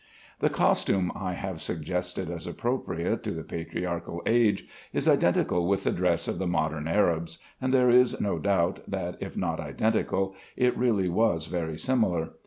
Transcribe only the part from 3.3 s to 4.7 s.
the patriarchal age